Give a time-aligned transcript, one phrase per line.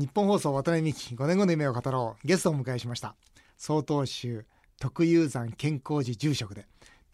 [0.00, 2.26] 日本放送渡辺美希5年後の夢を語ろう。
[2.26, 3.16] ゲストをお迎えしました。
[3.58, 4.46] 曹洞宗
[4.78, 6.64] 特有山健康寺住職で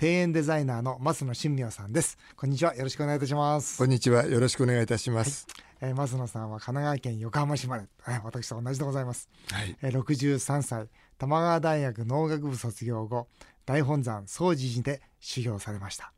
[0.01, 2.17] 庭園デザイナーの増野新明さんです。
[2.37, 2.77] こんにちは。
[2.77, 3.79] よろしくお願いいたします。
[3.79, 4.25] こんにちは。
[4.27, 5.49] よろしくお願いいたします、
[5.81, 9.77] はい、えー、増野さんは神奈川県横浜市生まれ、えー、私と同じでございます、はい。
[9.83, 13.27] えー、63歳玉川大学農学部卒業後
[13.65, 16.13] 大本山総持寺で修行されました。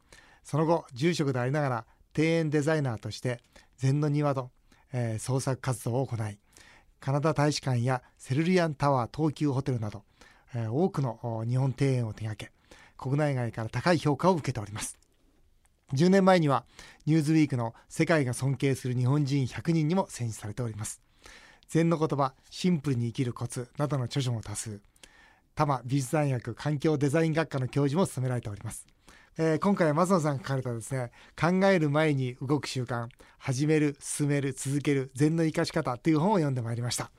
[0.44, 3.40] その後住職でありながら庭園デザイナーとして
[3.78, 4.50] 禅の庭と、
[4.92, 6.38] えー、創作活動を行い
[7.00, 10.02] カナダ大使館やセルリアンタワー東急ホテルなど、
[10.54, 12.52] えー、多くの日本庭園を手掛け
[12.96, 14.98] 国内外から高い評価を受けております。
[15.94, 16.64] 10年前には
[17.06, 21.00] ニューズウィークの世界が尊敬する日本人100人にも選出されております。
[21.68, 24.80] 禅の言葉シンプルに生きるコツなどの著書も多数。
[25.54, 28.86] 多摩美術大学環境デザイン学科の教授も務められております。
[29.40, 33.06] えー、今回は松野さんが書かれたですね考える前に動く習慣
[33.38, 37.12] 始める進める続ける禅の生かし方という本を読んでまいりました、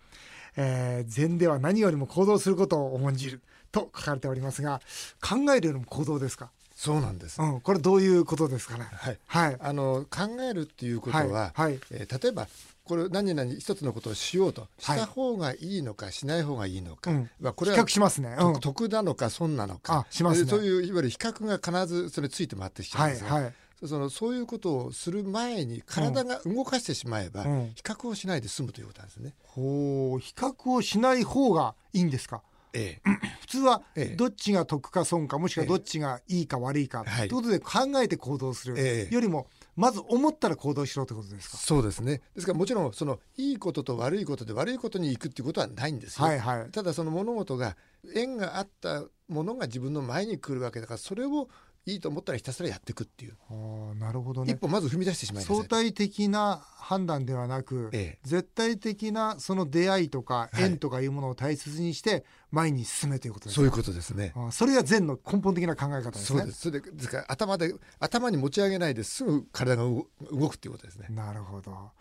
[0.57, 4.81] えー、禅では何よりも行動することを重んじると書かれておりますが
[5.21, 6.51] 考えるよりも行動ですか？
[6.75, 8.85] そうなんです、うん、これどういうことですかね？
[8.91, 11.51] はい、はい、あの考えるっていうことは、はい。
[11.53, 12.47] はい、えー、例えば
[12.89, 20.07] これ何々一つのことをしようとした方がいいのか、しない方がいいのか、まあこれは比較しますね、うん、得なのか損なのか。
[20.09, 23.53] します、ね、そういういわゆる比較が必ずそれついて回ってきちゃうんですはいはい。
[23.85, 29.35] そのそういうことをする前に体が動かしてしまえば、うん、比較をしないで済むということなんですね。
[29.43, 32.41] ほう比較をしない方がいいんですか？
[32.73, 33.09] ええ、
[33.41, 33.83] 普通は
[34.15, 37.27] どっちが得か損かもしくはどっちがいいか悪いかとい。
[37.27, 39.47] うことで考えて行動するよりも
[39.79, 41.57] まず思ったら行動しろってことですか？
[41.57, 42.21] そうですね。
[42.35, 47.77] ですからもちろんそのいいことと悪いことで悪いことに行くっていうことはないんですよ、はいはい、ただその物事が
[48.13, 51.47] 縁があったものが自分の前に来るわけだからそれを
[51.85, 53.37] いいと思ったらひたすらやっていくっていう。
[53.49, 54.51] あなるほどね。
[54.53, 64.33] 一歩まず踏み出してしまい相対的な判断ではなく、ええ、絶対的なその出会いとか縁とかいうものを大切にして前に進めということですそういうことですね。
[64.51, 66.39] それが善の根本的な考え方ですね。
[66.39, 66.59] そうです。
[66.61, 71.07] それでですから頭で頭に持ち上げないですぐ体が動くっていうことですね。
[71.09, 71.91] なるほど。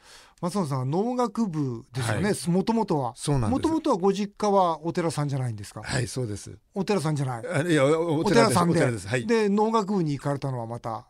[0.40, 3.12] 松野さん農学部ですよねもともとは。
[3.16, 5.82] そうなんもともとはご実家はお寺さんじゃないんですか？
[5.82, 6.56] はいそうです。
[6.74, 7.70] お寺さんじゃない。
[7.70, 8.80] いやお寺さんで。
[8.80, 11.06] で,、はい、で農学部に行かれたのはまた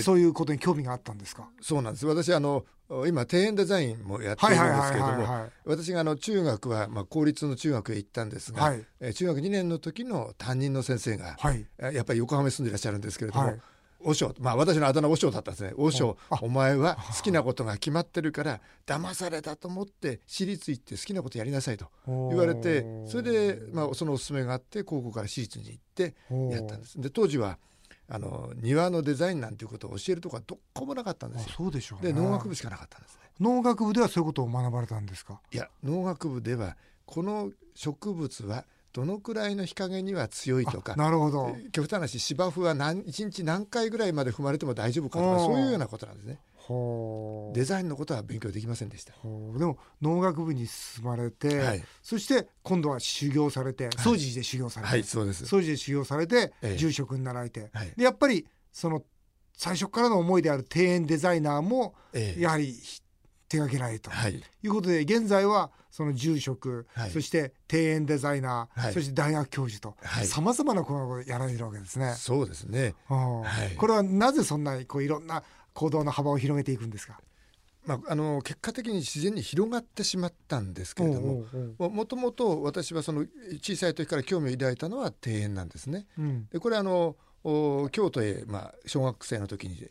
[0.00, 1.48] そういうことに興味があったんですか？
[1.60, 2.06] そうなんです。
[2.06, 2.64] 私あの
[3.06, 11.64] 今庭園デザインもやってるんですけども私があの中学は、まあ、公立の中学へ行ったんですが、はい、え中学2年の時の担任の先生が、はい、
[11.94, 13.60] やっぱり横浜に住んでいらっしゃるんですけれども、はい。
[14.02, 15.72] 和尚まあ私のあだ名和尚だったんですね。
[15.76, 26.14] 和尚お前は好きなことが決まってるから騙されたと思って私立行って好きなことやりなさいと言われてそれで、まあ、そのおすすめがあって高校から私立に行って
[26.50, 27.00] やったんです。
[27.00, 27.58] で当時は
[28.12, 31.52] あの庭のデザインなんていうことを教えるとこはどこもなかったんですよ。
[31.56, 33.20] そうでしょう、ね、で農学部しかなかったんですね。
[33.38, 35.40] 農学部ではそういうことを学ばれたんですか？
[35.52, 36.76] いや農学部では
[37.06, 41.56] この植物はどのくらいの日陰には強いとかなるほど。
[41.70, 46.38] 極端な話芝生は何1日何回ぐらいまで踏まれても大丈夫かとかそういうようなことなんですね。
[47.54, 49.12] デザインのことは勉強できませんでした。
[49.12, 49.18] で
[49.64, 55.46] も農学部に進まれて、はい、そして今度は修行されて総持寺で修行されて、はい、そうです。
[55.46, 59.02] 総持寺で修行されて、ええ、住職になられて、はい、でやっぱりその
[59.56, 61.94] 最初からの思いである庭園デザイナーも、
[62.38, 62.74] やはり
[63.48, 72.14] 手掛けられると、はい、いうことで現在はその住職、はい、そして庭園デザイナー、はい、そして大学教授とさまざまなことをやられるわけですね。
[72.16, 75.42] そうですね、はい、これはなぜそんなこういろんな
[75.74, 77.20] 行動の幅を広げていくんですか？
[77.86, 83.24] まあ、あの結果的に自然に広がってしまったんですけれどももともと私はその
[83.62, 86.06] 小さい時から興味を抱いたのは庭園なんですね。
[86.18, 89.88] うん、でこれあの京都へ、まあ、小学生の時に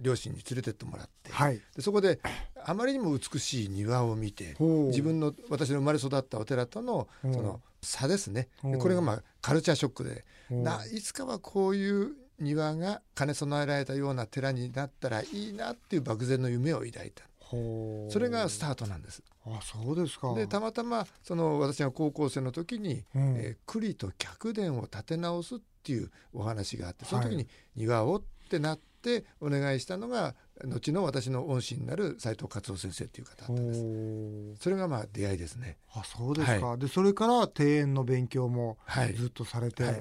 [0.00, 2.20] 両親に連れてってもらって、はい、でそこで
[2.64, 8.48] あまりにも美しい庭を見て自分の私の生まれ育ったお寺とのその差ですね。
[8.78, 17.24] これがまあカルチャーショックでないつかはこういう庭が兼ね備えられたような寺になったらいいなっていう漠然の夢を抱いた。
[17.50, 19.22] それがスタートなんです。
[19.44, 20.34] あそうですか。
[20.34, 30.34] でたまたまその私が高校生の時に、うん、えー、栗と客殿を建て直すっていうお話があってその時に庭をってなってお願いしたのが
[30.64, 34.62] 後の私の恩師になる斉藤勝夫先生っていう方だったんです。
[34.62, 35.78] それがまあ出会いですね。
[35.92, 38.76] あそうですか、はい、でそれから庭園の勉強も
[39.16, 39.94] ずっとされて、はい。
[39.94, 40.00] は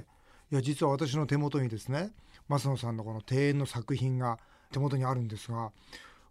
[0.52, 2.12] い、いや実は私の手元にですね
[2.50, 4.40] 増野さんのこの庭園の作品が
[4.72, 5.72] 手元にあるんですが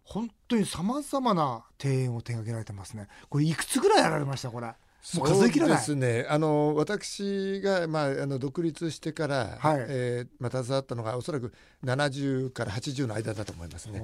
[0.03, 3.07] 本当にさまざまな庭園を手掛けられてますね。
[3.29, 4.73] これいくつぐらいやられましたこれ？
[5.01, 6.25] そうですね。
[6.29, 11.53] あの私が、まあ、あの独立してから、はい、えー、また携わったのがおそらく
[11.85, 14.03] 70から80の間だと思いますね。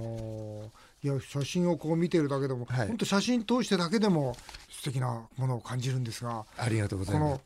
[1.04, 4.38] いや写真をこう見てるだけでも、はい、本当写真通してだけでも
[4.70, 7.42] 素敵なものを感じるんですがありがとうございます。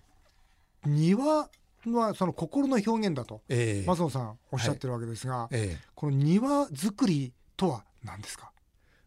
[0.84, 1.50] この庭
[1.88, 5.48] はその心の表現だと、えー、松野さんおっしゃってるわけですが、はい。
[5.52, 8.52] えー、この庭作りとは何ですか？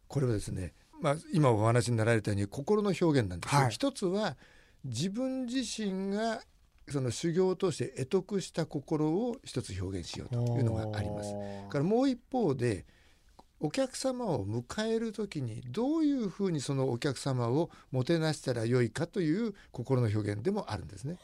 [0.08, 4.36] これはですね、まあ、今お話になられたように心の表現なんですけど、はい、一つは
[4.84, 6.40] 自分自身が
[6.88, 11.32] その修行を通して得得した心を一つ表現しようというのがあります。
[11.70, 12.84] からもう一方で
[13.60, 21.16] お客様を迎える時にどういうふうにそのお客様をもてなしたらよいかという心の表現でもあるんですね。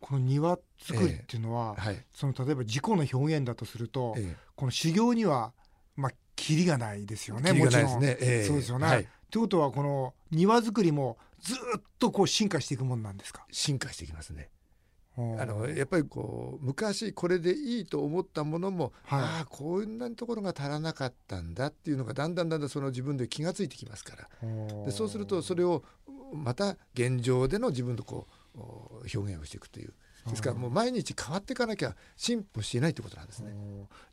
[0.00, 5.52] この庭作りっていうのは、えーはい、その例えば自己の表現だとすると、えー、この修行には
[5.96, 7.52] まあキリがないですよね。
[7.52, 8.42] もちろん、ねえ。
[8.44, 8.86] ー、そうですよね。
[8.86, 13.44] はい、ということはこの庭作りもずっとこう進化していくもんなんですか？
[13.50, 14.50] 進化していきますね。
[15.16, 24.28] あのやっぱりこう昔これでいいと思ったものも、はい、ああこんなところが足らなかったんだっていうのがだんだんだんだんその自分で気が付いてきますから。
[24.84, 25.82] でそうするとそれを
[26.32, 29.92] また現状での自分のこう表現をしていくという。
[30.28, 33.52] ですからもう毎日変わっていかなきゃ進歩していないということなんですね。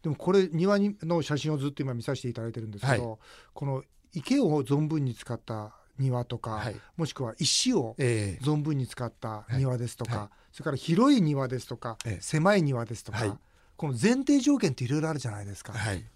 [0.02, 3.20] でもこれ庭の写真をずっと今見させていただいてるんですけど、はい、
[3.54, 3.84] この
[4.14, 13.38] 池を存分に使った庭とか、はい、もしくは石を存分に使った庭ですとか、はい、それから広い庭ですとか、え狭い庭ですとか、
[13.78, 15.74] この前提条件っていろいろあるじゃないですか。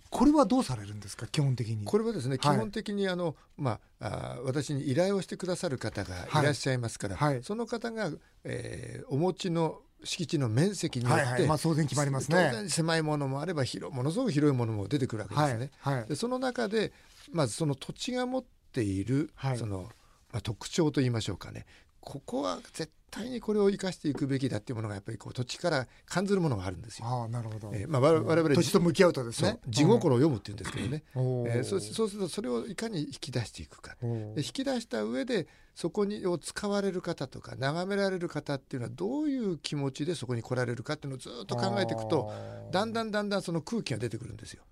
[0.10, 1.28] これはどうされるんですか？
[1.28, 1.86] 基本的に。
[1.86, 6.44] これはですね、基本的にあの、まあ、あ私に依頼をしてくださる方がい。
[6.44, 8.10] らっしゃいますから、その方が、
[8.44, 12.50] えー、お持ちの敷地の面積によって、はいはい、まあ、当然決まりますね。
[12.52, 15.72] 当然狭いものもあれば広ものすごく広いものも出てくるわけですね。
[15.82, 15.96] はい。
[15.98, 16.92] はい、でその中で
[17.32, 19.90] まずその土地が持っている、はい、その、
[20.32, 21.68] まあ、特徴といいましょうかね
[22.10, 27.08] ここは絶対にこれを生かしていくべきだっていうものがやっぱりこう土地から感ずるものがあるんですよ。
[27.08, 27.72] あなるほど。
[27.72, 29.60] えー、まあ我々、うん、土地と向き合うとですね。
[29.68, 31.04] 地心を読むって言うんですけどね。
[31.14, 33.96] うん、えー、そうそうするとそれをいかに引き出していくか。
[34.02, 34.08] で
[34.38, 42.34] 引き出した上でそこにを使われる方とか眺められる方っていうのはどういう気持ちでそこに来られるかっていうのをずっと考えていくと
[42.72, 44.64] だんだんだんだんその空気が出てくるんですよ。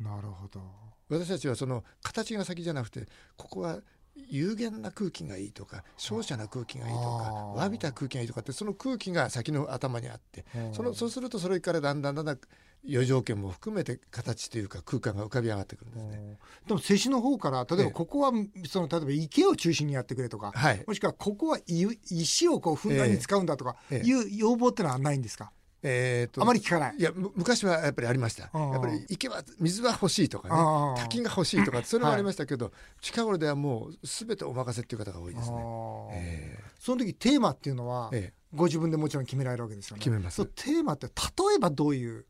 [0.00, 0.62] なるほど。
[1.08, 3.06] 私たちはその形が先じゃなくて
[3.36, 3.80] ここは
[4.28, 7.06] 有限な空気がいいとか照射な空気がいいとか
[7.54, 12.38] わびた空気がいいとかってその空気が先の頭にあってそのそうするとそれからだんだんだんだん
[12.88, 16.38] 余条件も含めて形というか空間が浮かび上がってくるんですね。
[16.66, 18.32] でも施主の方から例えばここは
[18.68, 26.96] その例えば池を中心にやってくれとか、はい、もしくはここは石をこうふんだんに使うんだとかいう要望ってのはないんですか、えーと、あまり聞かない。
[26.98, 28.44] いや昔はやっぱりありました。
[28.44, 35.56] やっぱり池は水は欲しいとかね滝が欲しいとかそれはありましたけど、はい、近頃ではもう全てお任せっていう方が多いですね、
[36.12, 40.00] えー、その時テーマっていうのは、えー、ご自分でもちろん決められるわけですよね。
[40.00, 40.44] 決めます。
[40.46, 41.12] テーマって例
[41.56, 42.26] えばどういう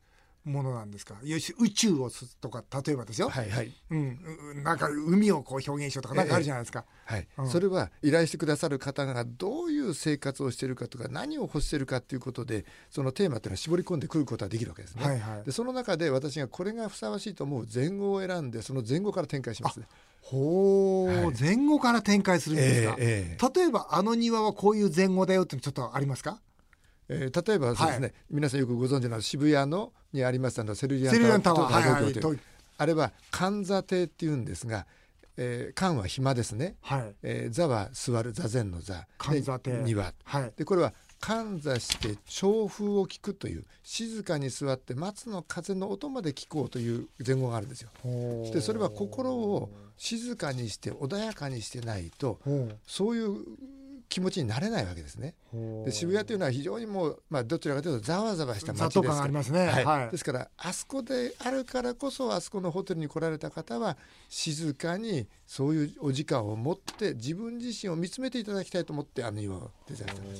[0.46, 1.16] ものなんですか？
[1.22, 2.10] よし宇宙を
[2.40, 3.72] とか例えばですよ、はいはい。
[3.90, 19.86] うん、なんか海をこう表現しようとかなんかあるじゃないですか、えはい、うん、それは依頼してくださる方がどういう生活をしているかとか何を欲しているかということでそのテーマっていうのは絞り込んでくることはできるわけですね、はいはい、でその中で私がこれがふさわしいと思う前後を選んでその前後から展開します、ね、
[20.22, 26.40] ほう、はい、前後から展開するんですか、えーえー、例えばあの庭はこういう前後だよってちょっとありますか？
[27.08, 32.40] えー、例えばそうですね、はい、皆さんよくご存知の渋谷のにありましたのセルリアンタワー東京という、
[32.78, 34.86] あれは神座亭っていうんですが、
[35.36, 37.14] えー、漢は暇ですね、はい。
[37.22, 39.06] えー、座は座る座禅の座。
[39.18, 39.82] 神座亭。
[39.84, 47.90] 庭、はい、でこれは神座して調風を聞くという静かに座って松の風の音まで聞こうという前後があるんですよ。
[48.52, 52.38] でそれは心を静かにして穏やかにしてないと
[52.86, 53.36] そういう
[54.08, 55.34] 気持ちになれないわけですね。
[55.84, 59.42] で渋谷というのは非常にもう、まあ、どちらかというとざわざわした街ですから。
[59.42, 59.84] ねはい。
[59.84, 63.96] はい、ですからあそこであるからこそあそこのホテルに来られた方は
[64.28, 70.34] 静かにそういうお時間を持って自分自身を見つめていただきたいと思ってあの岩をデザインしてま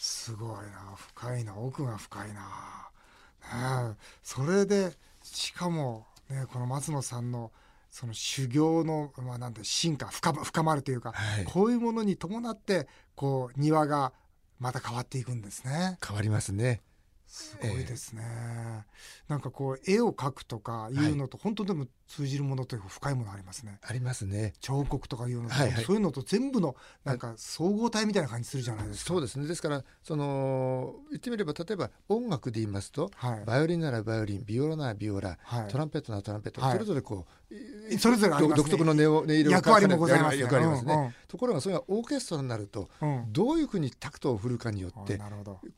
[0.00, 7.52] すすごいな深いな奥が深いな、ね、それでしかも、ね、この松野さんの
[7.92, 14.14] その修行の、まあ、なんて進化深深まるというか、はい、こういうものに伴ってこう庭が
[14.58, 15.98] また変わっていくんですね。
[16.04, 16.80] 変わりますね。
[17.26, 23.78] すごいですね、えー、なんかこう絵を描くとかいうのと、本当でも通じるものというか深いものありますね。
[23.80, 24.52] ありますね。
[24.60, 29.08] 彫刻とかいうのと、はいはい、そういうのと全部のなんか総合体みたいな感じするじゃないですか。
[29.08, 29.46] そうですね。
[29.46, 40.42] ですからその言ってみれば例えば音楽で言いますと、はい、バイオリンならバイオリン、ビオラならビオラ、はい、トランペットならトランペット、それぞれこうそれぞれ、ね、独特の音色役割もございますね。
[40.42, 40.94] 役割ますね。
[40.94, 45.18] うんうん、ところがそれがオーケストラになると、うん、どういうふうにタクトを振るかによって、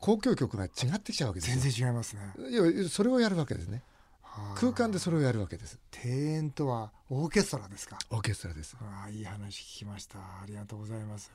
[0.01, 2.21] 交響曲が違ってきちゃうわけです全然違いますね。
[2.49, 3.83] いやそれをやるわけですね。
[4.55, 5.79] 空間でそれをやるわけです。
[6.03, 7.97] 庭園とはオーケストラですか？
[8.11, 8.75] オーケストラです。
[8.81, 10.19] あいい話聞きました。
[10.19, 11.31] ありがとうございます。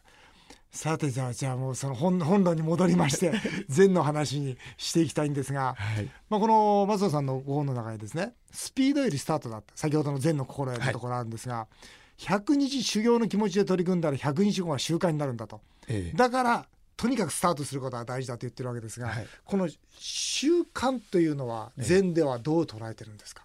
[0.73, 3.33] さてじゃあじゃあもうその本本論に戻りまして
[3.69, 11.69] 禅の話にしていきたいんですが、はい、まあ、この松尾さんのご本の中にですねスピードよりスタートだって先ほどの禅の心得のところあるんですが、は
[12.19, 16.69] い、100日修行の気持ちで取り組んだら100日後は習慣になるんだと、ええ、だから
[17.01, 23.43] とにかくスタートすることは大事だと言ってるわけですが、はい、この習慣というのは禅ではどう捉えてるんですか、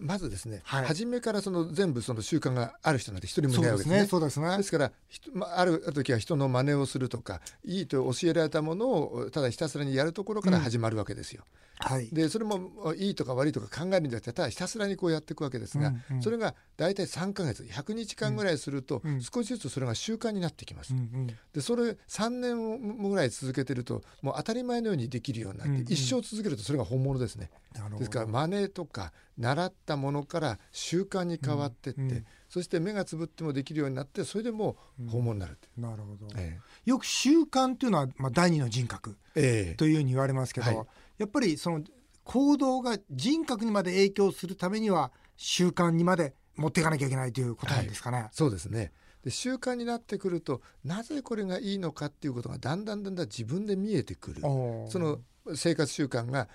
[0.00, 4.06] まずですね、はい、初めからその全部その習慣がある人なんて一人もいないわけですね。
[4.06, 4.56] そうですね。
[4.56, 4.92] ですから、
[5.32, 11.44] まあ、ある時は人の真似をするとか、いいと教えられたものをただひたすらにやるところから始まるわけですよ。
[11.80, 12.08] うん、はい。
[12.12, 20.92] で、それもいいとか悪いとか考えるんじゃなくて、ただひたすらにこうやっていくわけですが、うんうん、それが大体3か月、100日間ぐらいすると、少しずつそれが習慣になってきます。
[20.92, 27.50] うんうん、で、それ3年ぐらい続けてると、もう当たり前のようにできるようになって、うんうん、一生続けるとそれが本物ですね。
[27.98, 35.80] ですから真似とか習ったものから習慣に変わってって、うんうん、そして目がつぶってもできるようになってそれでもう訪問になる、う。
[35.80, 40.86] ん、なるほど、ええ、よく習慣っていうのは、まあ、第二の人格というふうに言われますけど、えはい、
[41.18, 41.82] やっぱりその
[42.22, 48.18] 行動が人格にまで影響するためには習慣にまで持っていかなきゃいけないということなんですかね。
[48.18, 48.92] はい、そうですね。
[49.24, 54.42] で習慣になってくるとなぜこれがいいのかっていうことがだんだんだんだん自分で見えてくる。
[54.42, 55.18] その
[55.54, 56.48] 生活習慣が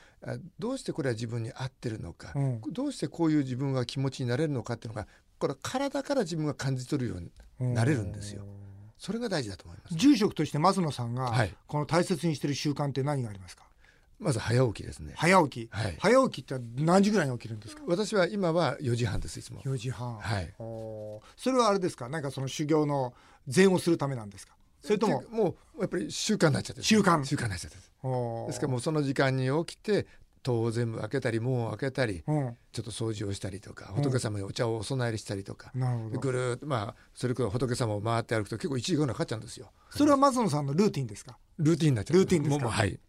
[0.58, 7.22] どうしてこれは自分に合ってるのか、うん、どうしてこういう自分が気持ちになれるのかっていうのがこれ体から自分が感じ取るよう
[7.64, 8.44] になれるんですよ。
[8.98, 9.96] それが大事だと思います。
[9.96, 11.34] 住職として松野さんが、
[11.68, 13.64] この大切にしている習慣って何がありますか？
[14.20, 15.14] まず早起きですね。
[15.16, 15.70] 早起き。
[15.72, 17.84] はい、早起きって何時ぐらいに起きるんですか？
[17.88, 19.62] 私は今は4時半ですいつも。
[19.62, 20.18] 4時半。
[20.18, 20.54] はい。
[20.58, 22.10] それはあれですか？
[22.10, 23.14] なんかその修行の
[23.48, 24.54] 禅をするためなんですか？
[24.82, 27.24] それとももうやっぱり習慣になっちゃって習慣。
[27.24, 27.84] 習慣になっちゃってで
[28.54, 30.08] すからもうその時間に起きて
[30.42, 35.74] 戸を全部開けたり門を開けたり、うん、ちょっと掃除をしたりとか、仏様にお茶をお供えしたりとか、
[36.12, 39.72] ぐるっとまあそれから仏様を回って歩くと結構1時間ぐらいかかっちゃうんですよ。
[39.90, 41.38] それは松野さんのルーティンですか？
[41.58, 43.00] ルーティンになっちゃうルーティンですかはい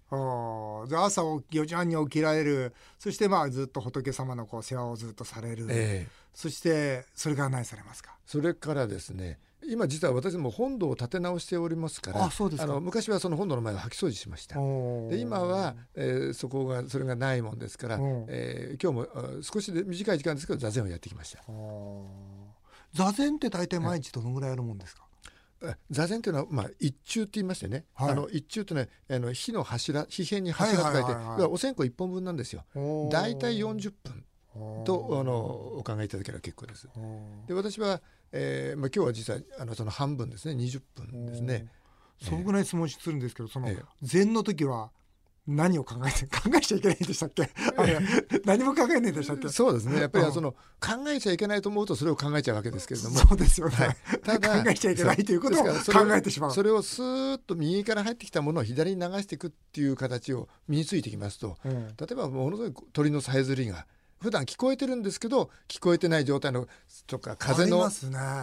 [0.89, 2.75] じゃあ朝4時半に起きられる。
[2.99, 8.17] そしてまあずっと仏様のこう世話をずっとされる、えー、そしてそれから何されますか？
[8.27, 14.57] それからですね今実は私も本堂を建て直しておりますからあの昔はその本堂の前を掃き掃除しました。
[14.57, 21.43] で今は、えー、そこがそれがないもんですから、えー、今日も少しで短い時間ですけど座禅をやってきました。
[22.95, 25.05] 座禅って大体毎日どのぐらいやるもんですか、
[25.91, 31.05] 座禅というのは、まあ、一中って言いましてね、はい、あの一中というのはあの火の柱火辺に柱と書い
[31.37, 32.65] て、お線香一本分なんですよ。
[33.13, 34.20] 大体40分
[34.85, 35.35] とあの
[35.79, 36.89] お考えいただければ結構です。
[37.47, 38.01] で私は
[38.33, 40.55] えーまあ、今日は実はあのその半分ですね。
[40.55, 41.67] 20分ですね。
[42.23, 43.69] そのぐらい質問するんですけど、その
[44.03, 44.91] 禅の時は
[45.47, 47.51] 何を考えて 考えちゃいけないんでしたっけ？
[48.45, 49.49] 何も考えないんでしたっけ？
[49.49, 50.01] そうですね。
[50.01, 53.19] やっぱりその、考えちゃいけないと思うとそれを考えちゃうわけですけれども。
[53.19, 56.53] そうですよね、はい、ただ考えちゃいけないということを考えてしまう。
[56.53, 63.87] それをスーッと右から入ってきたものを左に流していくっていう形を身についてきますと、うん、例えばものすごい鳥のさえずりが
[64.21, 66.69] 普段聞こえてるんですけど聞こえてない状態の
[67.07, 67.95] とか風の、ね。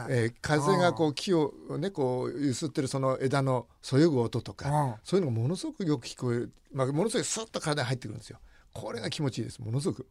[0.09, 8.39] えー、風がこう木をねこう揺すってるその枝のそよぐ音とかそういうのがものすごくよく聞こえる、まあ、ものすごいスッと体に入ってくるんですよ。
[8.73, 9.59] これが気持ちいいです。
[9.59, 10.07] ものすごく。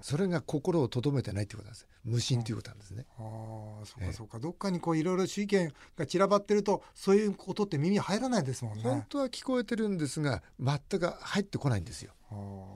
[0.00, 1.88] それが心をとどめてないってことなんです。
[2.04, 3.04] 無心ということなんですね。
[3.18, 8.82] ああそうかそうか、どっかにこういろいろ意見が散らばってるとそういうことって耳入らないですもんね。
[8.82, 12.12] 本当は聞こえてるんですが全く入ってこないんですよ。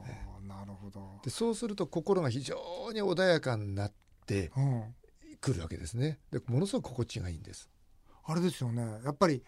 [0.08, 1.20] えなるほど。
[1.24, 2.56] でそうすると心が非常
[2.92, 3.92] に穏やかになっ
[4.26, 4.50] て
[5.40, 6.18] くるわけですね。
[6.30, 7.68] でものすごく心地がいいんです。
[8.24, 8.82] あれですよね。
[9.04, 9.42] やっぱり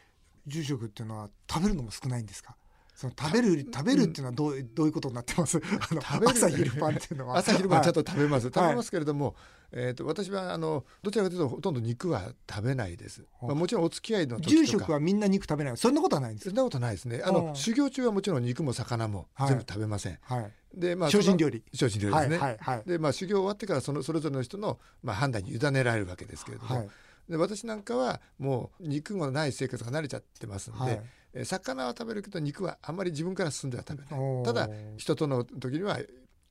[0.47, 2.57] 住職っていうのは食べるのも少ないんですか？
[2.95, 5.59] その食べる食べるっていうのはどう,、どういうことになってます？
[5.91, 8.45] あの食べる朝昼晩っていうのは朝昼晩ちゃんと食べます。
[8.45, 9.35] 食べますけれども、
[9.73, 13.25] えっ、と私はあのどちらかというとほとんど肉は食べないです。
[13.41, 15.77] まあもちろんお付き合いの住職はみんな肉食べない。
[15.77, 16.49] そんなことはないんです。
[16.49, 17.23] そんなことないですね。
[17.25, 20.19] あの修行中はもちろん肉も魚も全部食べません。
[20.23, 20.53] はい。
[20.75, 22.39] でまあ精進料理精進料理ですね。
[22.39, 26.91] はいはいでまあ修行終わってからそのそれぞれの人のまあ判断に委ねられるわけですけれども。
[27.29, 31.01] で私なんかはもう肉がない生活が慣れちゃってますんで、
[31.35, 34.45] え魚は食べるけど肉はあんまり自分から進んでは食べない。
[34.45, 35.99] ただ人との時には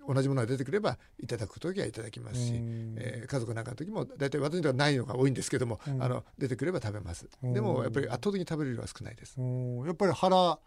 [0.07, 7.27] 同じものが出てくればいただく時はいただきますし、えー、家族なんかの時も大体私にはないのが多いんですけども、あの出てくれば食べます。
[7.43, 9.35] でもやっぱり圧倒的に食べる量は少ないです。
[9.39, 10.59] やっぱり腹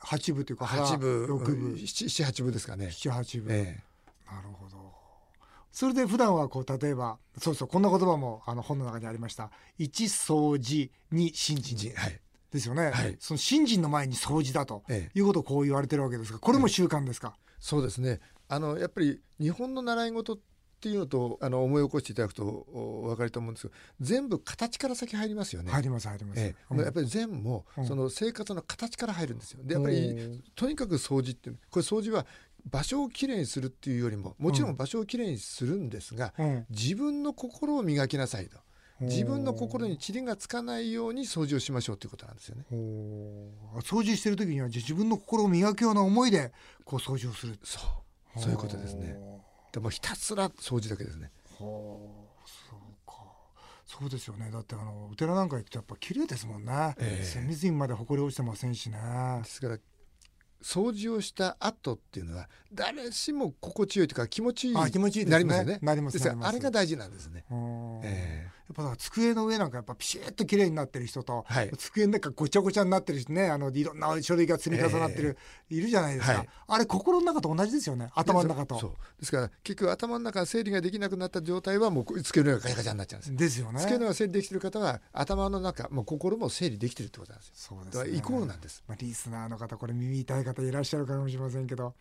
[0.00, 1.78] 八分というか八分六分。
[1.78, 2.90] 七八分ですかね。
[2.90, 4.90] 七八分、えー、なるほど。
[5.72, 9.50] それで普段はこう例えばそうそうこんな言葉もあの本の中にありました。
[9.78, 12.20] 一掃除二信心、はい、
[12.50, 14.82] ですよね、はい、その信心の前に掃除だと
[15.14, 18.20] いうことをこう言われてるわけですがこれも習慣ですか、そうですね。
[18.48, 20.38] あのやっぱり日本の習い事っ
[20.80, 25.70] ていうのとあの思い起こしていただくとお分かると思うんですけど全部形から先入りますよね。
[25.70, 26.40] 入ります入ります。
[26.40, 29.60] ええ、うん、やっぱり全も、その生活の形から入るんですよ。
[29.62, 32.26] でやっぱりとにかく掃除ってこれ掃除は
[32.68, 34.76] 場所をきれいにするっていうよりももちろん。
[34.76, 38.58] 場所をきれいにするんですが、うん、自分の心を磨きなさいと。
[39.00, 42.64] 自分の心に塵がつかないように掃除をしましょうということなんですよね。
[43.82, 46.52] 掃除してる時には自分の心を磨くような思いで
[46.84, 47.58] こう掃除をする。
[47.64, 47.80] そ
[48.36, 49.16] うそういうことですね。
[49.72, 51.30] でもひたすら掃除だけですね。
[51.58, 53.14] はあ、そうか。
[53.86, 54.50] そうですよね。
[54.50, 56.94] だってあのお寺なんか行くとやっぱ綺麗ですもんね。
[56.98, 58.98] えー、隅々まで埃落ちてませんしね。
[59.42, 59.78] ですから
[60.62, 65.78] 掃除をした後っていうのは誰しも心地よいというか気持ちいい気持ちいいなりますよね。
[65.80, 67.44] なりますあれが大事なんですね。
[68.04, 75.36] えーやっぱ机の上なんかやっぱピシッと綺麗になってる人と、はい、机の中ごちゃごちゃになってる人ねあのいろんな書類が積み重なってる、
[75.70, 78.78] えー、いるじゃないですか、はい、あれ心の中と同じですよね頭の中と。
[78.78, 83.80] そうですから結局頭の中整理ができなくなった状態はもう机の上がガチャガチャになっちゃうんですですよね。
[83.80, 87.54] 机の上が整理できてる方は頭の中もう心も整理できてるってことなんですよ。
[87.56, 91.94] そうです、ね、イコールなんです、まあ、リスナーの方これ耳痛い方いらっしゃるかもしれませんけど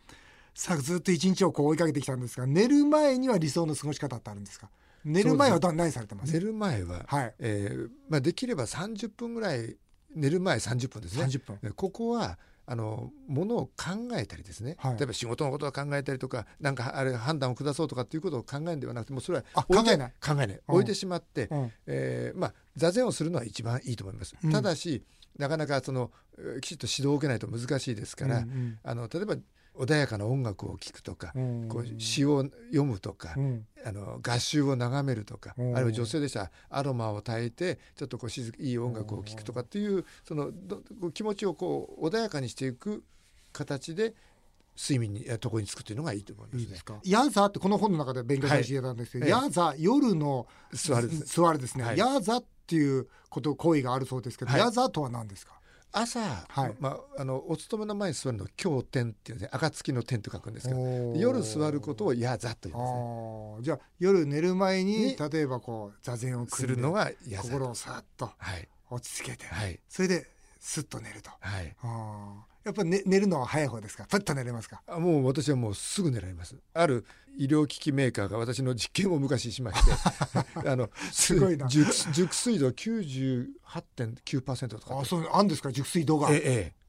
[0.54, 4.70] さあずっと一日をこう追いかけてきたんですが寝る前には理想の過ごし方ってあるんですか？
[5.04, 6.34] 寝る前は何されてます？
[6.34, 7.34] 寝る前は、はい。
[7.40, 9.78] えーまあ、できれば30分ぐらい
[10.16, 11.24] 寝る前30分ですね。
[11.26, 20.14] 30分ここはあのものを考えたりですね、はい、例えば仕事のことを考えたりとかなんかあれ判断を下そうとかっていうことを考えるんではなくてもうそれは考えない。
[20.22, 24.36] 考えない、置いてしまって、うん、えー、まあ、座禅をするのは一番いいと思います。
[24.44, 25.04] うん、ただし
[25.38, 26.12] なかなかその
[26.62, 29.36] きちっと指導を受けないと難しいですから、うんうん、あの例えば
[29.80, 40.52] 穏やかな音楽を聴くとか、うん、こう詩を読むとか、うん、あの合集を眺めるとか、うん、あるいは女性でしたらアロマを焚いてちょっとこう静いい音楽を聴くとかっていうその
[41.14, 43.04] 気持ちをこう穏やかにしていく
[43.54, 44.14] 形で
[44.78, 47.00] 睡眠にとこにつくというのがいいと思います、ね、いいですか？
[47.04, 51.10] ヤザってこの本の中で勉強させていただいたんですけど、はい、ヤザ夜の座る
[51.60, 51.84] ですね。
[51.84, 55.59] はい、ヤザっていうこと行為があるそうですけど、はい、ヤザとは何ですか？
[55.92, 60.80] 朝、はい、まあ、あのお勤めの前に座るのを経天っていうね暁の天と書くんですけど
[61.16, 62.94] 夜座ることをやざと言います
[63.60, 63.64] ね。
[63.64, 68.32] じゃあ夜寝る前に例えばこう座禅をするのがや心をさっと
[68.90, 70.28] 落ち着けて、はい、それで
[70.60, 71.76] すっと寝ると、はい、
[72.64, 74.06] やっぱ、ね、寝るのは早い方ですか？
[74.10, 74.82] パッと寝れますか？
[75.00, 76.56] もう私はもうすぐ寝られます。
[76.74, 77.06] ある
[77.38, 79.92] 医療機器メーカーが私の実験を昔しまして
[80.70, 81.68] あのすごいな。
[81.68, 85.72] 熟熟睡度は98.9%とかあそうあんですか？
[85.72, 86.30] 熟睡度が。
[86.32, 86.80] ええ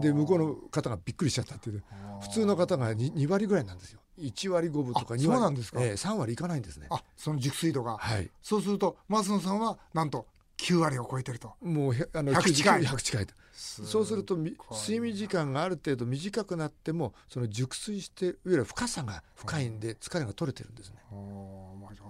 [0.00, 1.82] で向こうの方がびっくりしちゃったっていう。
[2.20, 3.98] 普通の方が 2, 2割ぐらいなんですよ。
[4.16, 5.22] 1割5分とか2割。
[5.24, 6.86] そうなんですか、ええ、3割いかないんですね。
[6.88, 7.98] あその熟睡度が。
[7.98, 8.30] はい。
[8.42, 10.26] そうすると増野さんはなんと
[10.58, 11.54] 9割を超えてると。
[11.62, 12.82] もうあの100近い。
[12.84, 20.96] 100近いとそうすると睡眠時間がある程度短くなってもその熟睡していわゆる深さが深いんで疲れが取れてるんですね。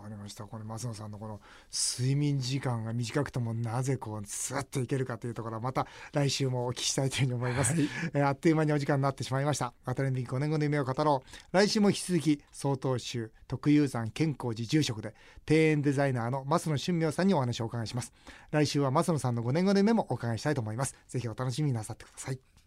[0.01, 0.45] わかりました。
[0.45, 1.41] これ松野さんのこの
[1.73, 9.73] 睡眠時間が短くてもなぜこうスッといけるかというところはまた来週もお聞きしたいというふうに思います、はい、えあっという間にお時間になってしまいました。
[9.85, 15.15] 渡辺美5年後の夢を語ろう来週も引き続き曹洞宗特有山健康寺住職で
[15.49, 18.13] 庭園デザイナーの増野俊明さんにお話をお伺いします。
[18.51, 20.97] 来週は増野さんの5年後の夢もお伺いしたいと思います。
[21.09, 22.60] ぜひお楽しみになさってください。